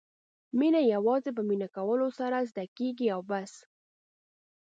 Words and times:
مینه 0.59 0.81
یوازې 0.93 1.31
په 1.37 1.41
مینه 1.49 1.67
کولو 1.75 2.07
سره 2.19 2.37
زده 2.49 2.65
کېږي 2.77 3.07
او 3.15 3.21
بس. 3.29 3.51